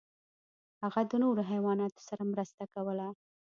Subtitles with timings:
[0.83, 3.07] هغه د نورو حیواناتو سره مرسته کوله.